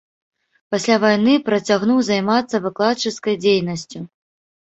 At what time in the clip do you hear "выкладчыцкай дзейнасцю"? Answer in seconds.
2.65-3.99